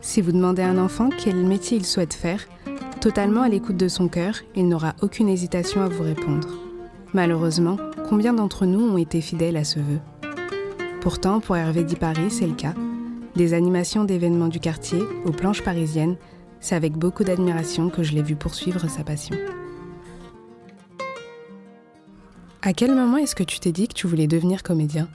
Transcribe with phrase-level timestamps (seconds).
[0.00, 2.46] Si vous demandez à un enfant quel métier il souhaite faire,
[3.00, 6.48] totalement à l'écoute de son cœur, il n'aura aucune hésitation à vous répondre.
[7.12, 7.76] Malheureusement,
[8.08, 10.00] combien d'entre nous ont été fidèles à ce vœu?
[11.00, 12.74] Pourtant, pour Hervé Di Paris, c'est le cas.
[13.36, 16.16] Des animations d'événements du quartier aux planches parisiennes,
[16.60, 19.36] c'est avec beaucoup d'admiration que je l'ai vu poursuivre sa passion.
[22.62, 25.08] À quel moment est-ce que tu t'es dit que tu voulais devenir comédien?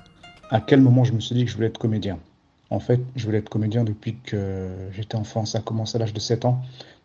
[0.49, 2.19] À quel moment je me suis dit que je voulais être comédien?
[2.71, 5.45] En fait, je voulais être comédien depuis que j'étais enfant.
[5.45, 6.61] Ça a commencé à l'âge de 7 ans.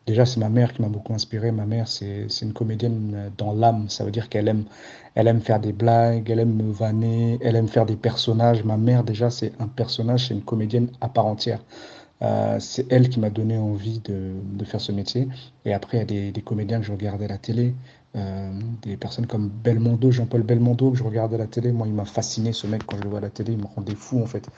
[0.06, 1.50] Déjà, c'est ma mère qui m'a beaucoup inspiré.
[1.50, 3.88] Ma mère, c'est une comédienne dans l'âme.
[3.88, 4.64] Ça veut dire qu'elle aime,
[5.16, 8.62] elle aime faire des blagues, elle aime me vanner, elle aime faire des personnages.
[8.62, 11.60] Ma mère, déjà, c'est un personnage, c'est une comédienne à part entière.
[12.22, 15.28] Euh, c'est elle qui m'a donné envie de, de, faire ce métier.
[15.64, 17.74] Et après, il y a des, des comédiens que je regardais à la télé,
[18.14, 18.52] euh,
[18.82, 21.72] des personnes comme Belmondo, Jean-Paul Belmondo, que je regardais à la télé.
[21.72, 23.66] Moi, il m'a fasciné, ce mec, quand je le vois à la télé, il me
[23.66, 24.48] rendait fou, en fait.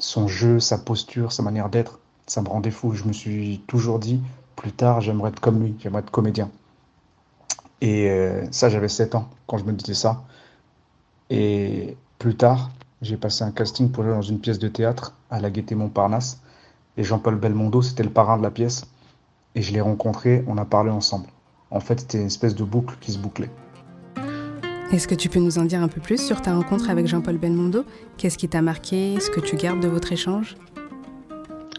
[0.00, 2.94] Son jeu, sa posture, sa manière d'être, ça me rendait fou.
[2.94, 4.20] Je me suis toujours dit,
[4.56, 6.50] plus tard, j'aimerais être comme lui, j'aimerais être comédien.
[7.80, 10.24] Et euh, ça, j'avais 7 ans quand je me disais ça.
[11.28, 12.70] Et plus tard,
[13.02, 16.40] j'ai passé un casting pour jouer dans une pièce de théâtre à la Gaîté Montparnasse.
[16.96, 18.86] Et Jean-Paul Belmondo, c'était le parrain de la pièce.
[19.54, 21.26] Et je l'ai rencontré, on a parlé ensemble.
[21.70, 23.50] En fait, c'était une espèce de boucle qui se bouclait.
[24.92, 27.38] Est-ce que tu peux nous en dire un peu plus sur ta rencontre avec Jean-Paul
[27.38, 27.84] Belmondo?
[28.16, 29.20] Qu'est-ce qui t'a marqué?
[29.20, 30.56] Ce que tu gardes de votre échange?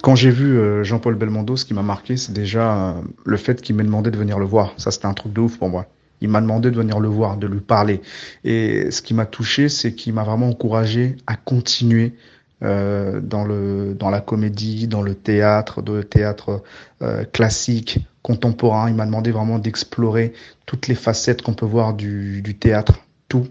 [0.01, 3.61] Quand j'ai vu euh, Jean-Paul Belmondo, ce qui m'a marqué, c'est déjà euh, le fait
[3.61, 4.73] qu'il m'ait demandé de venir le voir.
[4.77, 5.87] Ça, c'était un truc de ouf pour moi.
[6.21, 7.99] Il m'a demandé de venir le voir, de lui parler.
[8.45, 12.13] Et ce qui m'a touché, c'est qu'il m'a vraiment encouragé à continuer
[12.61, 16.61] dans le dans la comédie, dans le théâtre, de théâtre
[17.01, 18.89] euh, classique, contemporain.
[18.89, 20.33] Il m'a demandé vraiment d'explorer
[20.65, 23.47] toutes les facettes qu'on peut voir du, du théâtre, tout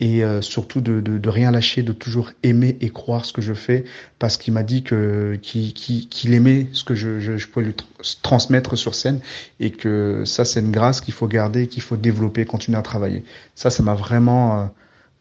[0.00, 3.40] et euh, surtout de, de, de, rien lâcher, de toujours aimer et croire ce que
[3.40, 3.84] je fais,
[4.18, 7.74] parce qu'il m'a dit que qu'il aimait ce que je, je, je pouvais lui
[8.22, 9.20] transmettre sur scène,
[9.60, 13.24] et que ça c'est une grâce qu'il faut garder, qu'il faut développer, continuer à travailler.
[13.54, 14.66] Ça, ça m'a vraiment euh,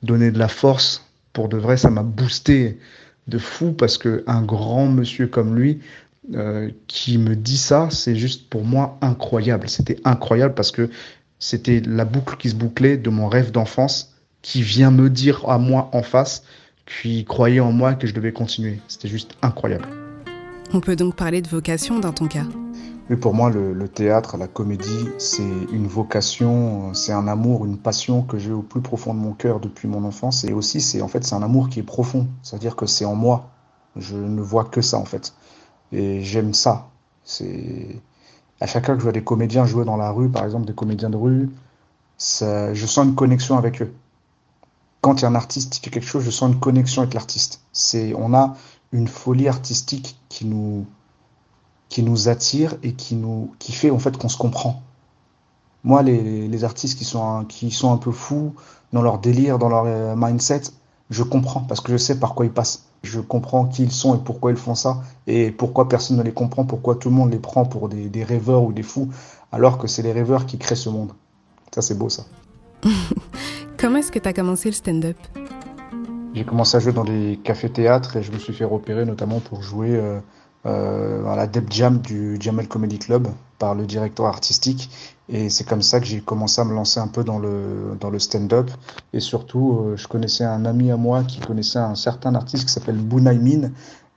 [0.01, 2.77] donné de la force pour de vrai, ça m'a boosté
[3.27, 5.79] de fou parce que un grand monsieur comme lui
[6.33, 9.69] euh, qui me dit ça, c'est juste pour moi incroyable.
[9.69, 10.89] C'était incroyable parce que
[11.39, 15.57] c'était la boucle qui se bouclait de mon rêve d'enfance qui vient me dire à
[15.57, 16.43] moi en face
[16.85, 18.79] qu'il croyait en moi que je devais continuer.
[18.87, 19.87] C'était juste incroyable.
[20.73, 22.45] On peut donc parler de vocation dans ton cas
[23.09, 27.77] Mais pour moi, le, le théâtre, la comédie, c'est une vocation, c'est un amour, une
[27.77, 30.43] passion que j'ai au plus profond de mon cœur depuis mon enfance.
[30.45, 32.27] Et aussi, c'est en fait, c'est un amour qui est profond.
[32.43, 33.49] C'est-à-dire que c'est en moi.
[33.97, 35.33] Je ne vois que ça en fait.
[35.91, 36.89] Et j'aime ça.
[37.23, 38.01] C'est
[38.61, 40.73] à chaque fois que je vois des comédiens jouer dans la rue, par exemple des
[40.73, 41.49] comédiens de rue,
[42.17, 43.93] ça, je sens une connexion avec eux
[45.03, 47.13] quand il y a un artiste qui fait quelque chose, je sens une connexion avec
[47.13, 47.61] l'artiste.
[47.73, 48.55] C'est, on a
[48.93, 50.87] une folie artistique qui nous,
[51.93, 54.81] qui nous attire et qui nous, qui fait en fait qu'on se comprend.
[55.83, 58.55] Moi, les, les artistes qui sont, qui sont un peu fous
[58.93, 60.63] dans leur délire, dans leur euh, mindset,
[61.11, 62.85] je comprends parce que je sais par quoi ils passent.
[63.03, 66.33] Je comprends qui ils sont et pourquoi ils font ça et pourquoi personne ne les
[66.33, 69.09] comprend, pourquoi tout le monde les prend pour des, des rêveurs ou des fous,
[69.51, 71.11] alors que c'est les rêveurs qui créent ce monde.
[71.75, 72.23] Ça, c'est beau, ça.
[73.77, 75.17] Comment est-ce que tu as commencé le stand-up?
[76.33, 79.61] J'ai commencé à jouer dans des cafés-théâtres et je me suis fait repérer notamment pour
[79.61, 80.19] jouer euh,
[80.65, 83.27] à la Deb Jam du Jamel Comedy Club
[83.59, 84.89] par le directeur artistique.
[85.29, 88.09] Et c'est comme ça que j'ai commencé à me lancer un peu dans le, dans
[88.09, 88.69] le stand-up.
[89.13, 92.73] Et surtout, euh, je connaissais un ami à moi qui connaissait un certain artiste qui
[92.73, 93.71] s'appelle Bunaimin,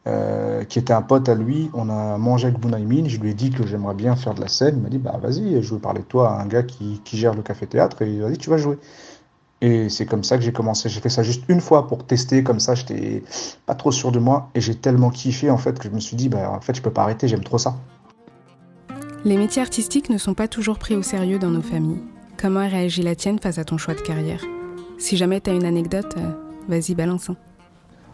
[0.09, 1.71] euh, qui était un pote à lui.
[1.75, 3.07] On a mangé avec Bunaimin.
[3.07, 4.75] Je lui ai dit que j'aimerais bien faire de la scène.
[4.79, 7.17] Il m'a dit, bah vas-y, je veux parler de toi à un gars qui, qui
[7.17, 8.79] gère le café-théâtre et vas-y, tu vas jouer.
[9.67, 10.89] Et c'est comme ça que j'ai commencé.
[10.89, 13.25] J'ai fait ça juste une fois pour tester, comme ça, j'étais
[13.67, 14.49] pas trop sûr de moi.
[14.55, 16.83] Et j'ai tellement kiffé, en fait, que je me suis dit, bah, en fait, je
[16.83, 17.75] peux pas arrêter, j'aime trop ça.
[19.25, 22.01] Les métiers artistiques ne sont pas toujours pris au sérieux dans nos familles.
[22.41, 24.45] Comment a réagi la tienne face à ton choix de carrière?
[24.99, 26.31] Si jamais tu as une anecdote, euh,
[26.69, 27.31] vas-y, balance.
[27.31, 27.37] Hein.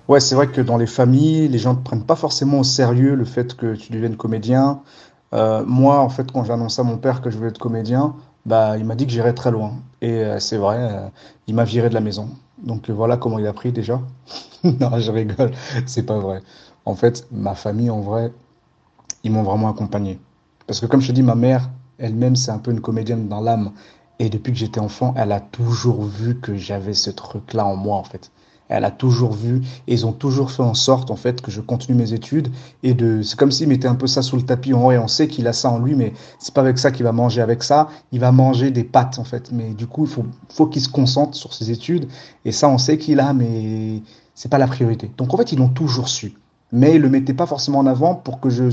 [0.09, 3.15] Ouais, c'est vrai que dans les familles, les gens ne prennent pas forcément au sérieux
[3.15, 4.81] le fait que tu deviennes comédien.
[5.35, 8.15] Euh, moi, en fait, quand j'ai annoncé à mon père que je voulais être comédien,
[8.47, 9.75] bah, il m'a dit que j'irais très loin.
[10.01, 11.09] Et euh, c'est vrai, euh,
[11.47, 12.31] il m'a viré de la maison.
[12.59, 14.01] Donc euh, voilà comment il a pris déjà.
[14.65, 15.53] non, je rigole,
[15.87, 16.43] c'est pas vrai.
[16.85, 18.33] En fait, ma famille, en vrai,
[19.25, 20.19] ils m'ont vraiment accompagné.
[20.67, 23.41] Parce que comme je te dis, ma mère, elle-même, c'est un peu une comédienne dans
[23.41, 23.73] l'âme.
[24.19, 27.97] Et depuis que j'étais enfant, elle a toujours vu que j'avais ce truc-là en moi,
[27.97, 28.31] en fait.
[28.69, 31.61] Elle a toujours vu et ils ont toujours fait en sorte en fait que je
[31.61, 32.49] continue mes études
[32.83, 35.09] et de c'est comme s'ils mettaient un peu ça sous le tapis en et on
[35.09, 37.63] sait qu'il a ça en lui mais c'est pas avec ça qu'il va manger avec
[37.63, 37.89] ça.
[38.13, 39.51] Il va manger des pâtes en fait.
[39.53, 42.09] Mais du coup il faut faut qu'il se concentre sur ses études
[42.45, 44.03] et ça on sait qu'il a mais
[44.35, 45.11] c'est pas la priorité.
[45.17, 46.35] Donc en fait ils l'ont toujours su
[46.73, 48.71] mais il le mettait pas forcément en avant pour que je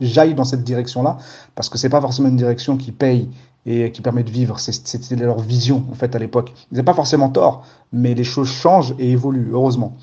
[0.00, 1.18] j'aille dans cette direction-là,
[1.54, 3.28] parce que c'est pas forcément une direction qui paye
[3.66, 4.58] et qui permet de vivre.
[4.58, 6.52] C'était leur vision en fait à l'époque.
[6.70, 9.96] Ils n'avaient pas forcément tort, mais les choses changent et évoluent heureusement.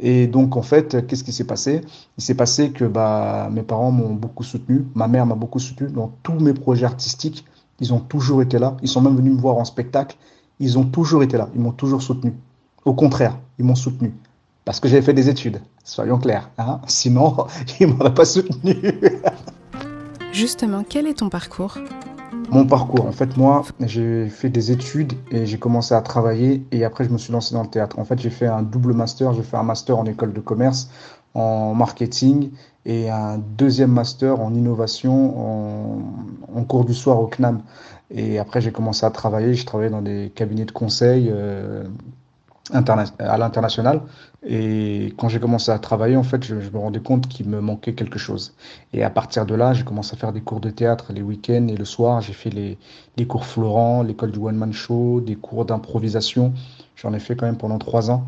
[0.00, 1.82] Et donc en fait, qu'est-ce qui s'est passé?
[2.18, 5.88] Il s'est passé que bah, mes parents m'ont beaucoup soutenu, ma mère m'a beaucoup soutenu
[5.88, 7.44] dans tous mes projets artistiques.
[7.80, 8.76] Ils ont toujours été là.
[8.82, 10.16] Ils sont même venus me voir en spectacle.
[10.58, 11.48] Ils ont toujours été là.
[11.54, 12.34] Ils m'ont toujours soutenu.
[12.84, 14.12] Au contraire, ils m'ont soutenu
[14.64, 15.60] parce que j'avais fait des études.
[15.84, 16.50] Soyons clairs.
[16.58, 17.46] Hein Sinon,
[17.80, 18.76] ils m'auraient pas soutenu.
[20.32, 21.78] Justement, quel est ton parcours?
[22.50, 26.84] Mon parcours, en fait, moi, j'ai fait des études et j'ai commencé à travailler et
[26.84, 27.98] après, je me suis lancé dans le théâtre.
[27.98, 29.32] En fait, j'ai fait un double master.
[29.34, 30.90] J'ai fait un master en école de commerce,
[31.34, 32.50] en marketing
[32.84, 36.02] et un deuxième master en innovation
[36.54, 37.62] en, cours du soir au CNAM.
[38.10, 39.54] Et après, j'ai commencé à travailler.
[39.54, 41.28] Je travaillais dans des cabinets de conseil.
[41.30, 41.84] Euh,
[42.72, 44.00] à l'international.
[44.44, 47.94] Et quand j'ai commencé à travailler, en fait, je, me rendais compte qu'il me manquait
[47.94, 48.54] quelque chose.
[48.92, 51.68] Et à partir de là, j'ai commencé à faire des cours de théâtre les week-ends
[51.68, 52.20] et le soir.
[52.20, 52.78] J'ai fait les,
[53.16, 56.52] les, cours Florent, l'école du One Man Show, des cours d'improvisation.
[56.96, 58.24] J'en ai fait quand même pendant trois ans.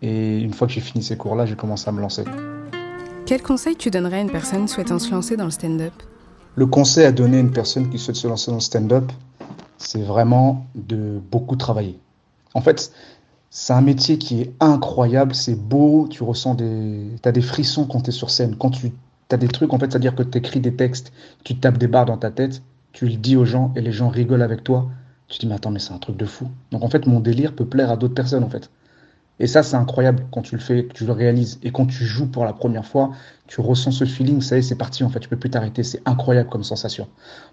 [0.00, 2.24] Et une fois que j'ai fini ces cours-là, j'ai commencé à me lancer.
[3.26, 5.92] Quel conseil tu donnerais à une personne souhaitant se lancer dans le stand-up?
[6.54, 9.12] Le conseil à donner à une personne qui souhaite se lancer dans le stand-up,
[9.76, 11.98] c'est vraiment de beaucoup travailler.
[12.54, 12.90] En fait,
[13.50, 17.16] c'est un métier qui est incroyable, c'est beau, tu ressens des...
[17.22, 18.56] Tu as des frissons quand tu es sur scène.
[18.56, 18.92] Quand tu
[19.30, 21.12] as des trucs, en fait, c'est-à-dire que tu écris des textes,
[21.44, 22.62] tu tapes des barres dans ta tête,
[22.92, 24.90] tu le dis aux gens et les gens rigolent avec toi.
[25.28, 26.48] Tu dis, mais attends, mais c'est un truc de fou.
[26.70, 28.70] Donc en fait, mon délire peut plaire à d'autres personnes, en fait.
[29.40, 31.58] Et ça, c'est incroyable quand tu le fais, que tu le réalises.
[31.62, 33.12] Et quand tu joues pour la première fois,
[33.46, 35.84] tu ressens ce feeling, ça y est, c'est parti, en fait, tu peux plus t'arrêter.
[35.84, 37.08] C'est incroyable comme sensation.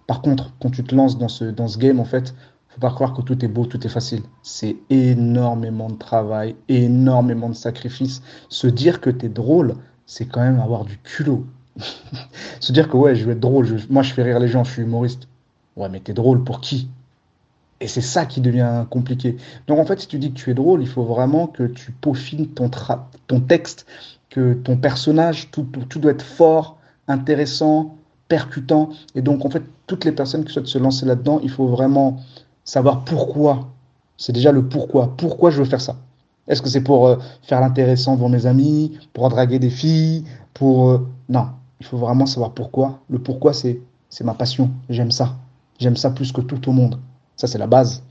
[0.08, 2.34] Par contre, quand tu te lances dans ce, dans ce game, en fait,
[2.76, 4.24] faut pas croire que tout est beau, tout est facile.
[4.44, 8.22] C'est énormément de travail, énormément de sacrifices.
[8.50, 9.76] Se dire que tu es drôle,
[10.06, 11.46] c'est quand même avoir du culot.
[12.60, 14.74] Se dire que ouais, je vais être drôle, moi je fais rire les gens, je
[14.74, 15.30] suis humoriste.
[15.78, 16.90] Ouais, mais t'es drôle pour qui?
[17.80, 19.38] Et c'est ça qui devient compliqué.
[19.68, 21.94] Donc en fait, si tu dis que tu es drôle, il faut vraiment que tu
[21.94, 23.86] peaufines ton, texte,
[24.30, 26.78] que ton personnage, tout doit être fort,
[27.08, 27.96] intéressant,
[28.28, 28.90] percutant.
[29.16, 32.18] Et donc en fait, toutes les personnes qui souhaitent se lancer là-dedans, il faut vraiment
[32.66, 33.70] savoir pourquoi.
[34.18, 35.16] C'est déjà le pourquoi.
[35.16, 35.96] Pourquoi je veux faire ça?
[36.48, 40.90] Est-ce que c'est pour euh, faire l'intéressant devant mes amis, pour draguer des filles, pour...
[40.90, 41.48] Euh, non,
[41.80, 43.00] il faut vraiment savoir pourquoi.
[43.10, 43.80] Le pourquoi, c'est
[44.10, 44.72] c'est ma passion.
[44.90, 45.36] J'aime ça.
[45.80, 47.00] J'aime ça plus que tout au monde.
[47.36, 48.04] Ça, c'est la base.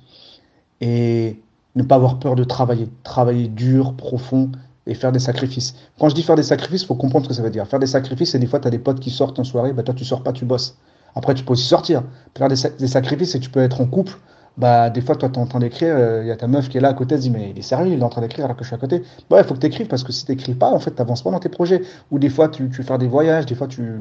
[0.81, 1.41] Et
[1.77, 2.89] ne pas avoir peur de travailler.
[3.05, 4.50] Travailler dur, profond
[4.87, 5.75] et faire des sacrifices.
[5.99, 7.67] Quand je dis faire des sacrifices, il faut comprendre ce que ça veut dire.
[7.67, 9.83] Faire des sacrifices, c'est des fois, tu as des potes qui sortent en soirée, bah,
[9.83, 10.77] toi, tu sors pas, tu bosses.
[11.15, 12.03] Après, tu peux aussi sortir.
[12.37, 14.19] Faire des, des sacrifices, et tu peux être en couple,
[14.56, 16.69] bah des fois toi tu es en train d'écrire, euh, il y a ta meuf
[16.69, 18.21] qui est là à côté, elle dit mais il est sérieux, il est en train
[18.21, 19.03] d'écrire alors que je suis à côté.
[19.31, 20.99] Bah il faut que tu écrives parce que si tu n'écris pas, en fait, tu
[20.99, 21.83] n'avances pas dans tes projets.
[22.11, 24.01] Ou des fois tu, tu faire des voyages, des fois tu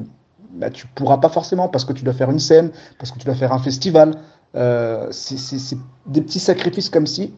[0.54, 3.26] bah, tu pourras pas forcément parce que tu dois faire une scène, parce que tu
[3.26, 4.14] dois faire un festival.
[4.56, 7.34] Euh, c'est des petits sacrifices comme si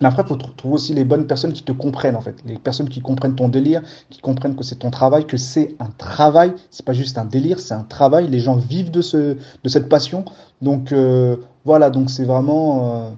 [0.00, 2.36] mais après, il faut trouver aussi les bonnes personnes qui te comprennent, en fait.
[2.44, 5.90] Les personnes qui comprennent ton délire, qui comprennent que c'est ton travail, que c'est un
[5.96, 6.54] travail.
[6.70, 8.28] C'est pas juste un délire, c'est un travail.
[8.28, 10.24] Les gens vivent de, ce, de cette passion.
[10.60, 11.90] Donc, euh, voilà.
[11.90, 13.10] Donc, c'est vraiment euh,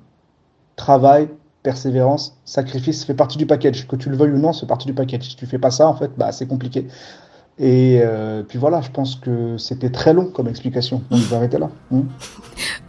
[0.76, 1.28] travail,
[1.62, 3.04] persévérance, sacrifice.
[3.04, 3.86] Fait partie du package.
[3.86, 5.22] Que tu le veuilles ou non, c'est partie du package.
[5.22, 6.88] Si tu fais pas ça, en fait, bah, c'est compliqué.
[7.58, 11.02] Et euh, puis voilà, je pense que c'était très long comme explication.
[11.10, 11.70] Donc, je vais arrêter là.
[11.90, 12.02] Hmm.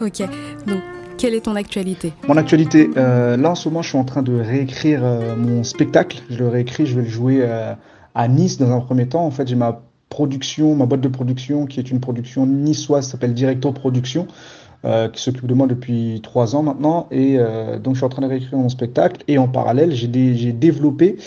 [0.02, 0.20] ok.
[0.68, 0.82] Donc,
[1.18, 2.14] quelle est ton actualité?
[2.28, 5.64] Mon actualité, euh, là en ce moment, je suis en train de réécrire euh, mon
[5.64, 6.22] spectacle.
[6.30, 7.74] Je le réécris, je vais le jouer euh,
[8.14, 9.26] à Nice dans un premier temps.
[9.26, 13.34] En fait, j'ai ma production, ma boîte de production qui est une production niçoise, s'appelle
[13.34, 14.28] Directo Production.
[15.14, 17.08] qui s'occupe de moi depuis trois ans maintenant.
[17.10, 17.40] Et
[17.84, 19.24] donc, je suis en train de réécrire mon spectacle.
[19.28, 20.08] Et en parallèle, j'ai
[20.54, 21.18] développé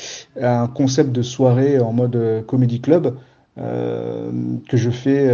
[0.40, 3.16] un concept de soirée en mode comédie club
[3.58, 5.28] que je fais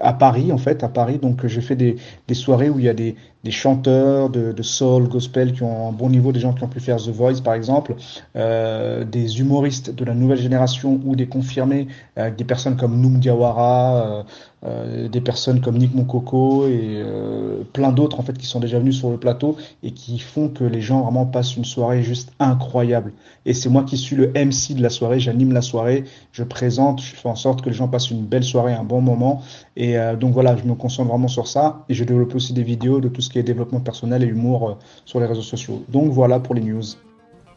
[0.00, 1.18] à Paris, en fait, à Paris.
[1.18, 1.96] Donc, j'ai fait des,
[2.28, 5.88] des, soirées où il y a des, des chanteurs de, de, soul, gospel qui ont
[5.88, 7.94] un bon niveau, des gens qui ont pu faire The Voice, par exemple,
[8.36, 13.18] euh, des humoristes de la nouvelle génération ou des confirmés, avec des personnes comme Noum
[13.18, 14.24] Diawara,
[14.62, 18.78] euh, des personnes comme Nick Mokoko et euh, plein d'autres en fait qui sont déjà
[18.78, 22.32] venus sur le plateau et qui font que les gens vraiment passent une soirée juste
[22.38, 23.12] incroyable.
[23.46, 27.00] Et c'est moi qui suis le MC de la soirée, j'anime la soirée, je présente,
[27.00, 29.42] je fais en sorte que les gens passent une belle soirée, un bon moment.
[29.76, 32.62] Et euh, donc voilà, je me concentre vraiment sur ça et je développe aussi des
[32.62, 34.76] vidéos de tout ce qui est développement personnel et humour
[35.06, 35.82] sur les réseaux sociaux.
[35.88, 36.82] Donc voilà pour les news.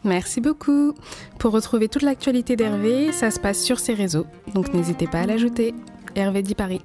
[0.06, 0.94] Merci beaucoup.
[1.38, 5.26] Pour retrouver toute l'actualité d'Hervé, ça se passe sur ses réseaux, donc n'hésitez pas à
[5.26, 5.74] l'ajouter.
[6.16, 6.82] Hervé dit Paris.